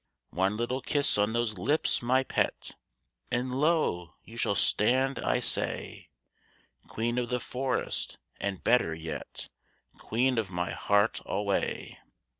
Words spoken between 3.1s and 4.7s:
And lo! you shall